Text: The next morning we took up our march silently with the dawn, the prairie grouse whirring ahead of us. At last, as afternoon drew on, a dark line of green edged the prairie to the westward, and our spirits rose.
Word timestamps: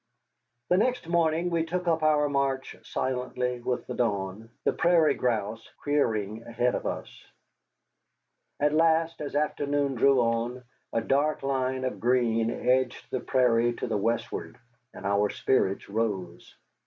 The 0.69 0.77
next 0.77 1.07
morning 1.07 1.51
we 1.51 1.63
took 1.63 1.87
up 1.87 2.01
our 2.01 2.27
march 2.27 2.75
silently 2.81 3.59
with 3.61 3.85
the 3.85 3.93
dawn, 3.93 4.49
the 4.63 4.73
prairie 4.73 5.13
grouse 5.13 5.69
whirring 5.85 6.41
ahead 6.41 6.73
of 6.73 6.87
us. 6.87 7.23
At 8.59 8.73
last, 8.73 9.21
as 9.21 9.35
afternoon 9.35 9.93
drew 9.93 10.19
on, 10.19 10.63
a 10.91 11.01
dark 11.01 11.43
line 11.43 11.83
of 11.85 11.99
green 11.99 12.49
edged 12.49 13.11
the 13.11 13.19
prairie 13.19 13.73
to 13.73 13.85
the 13.85 13.95
westward, 13.95 14.57
and 14.91 15.05
our 15.05 15.29
spirits 15.29 15.87
rose. 15.87 16.55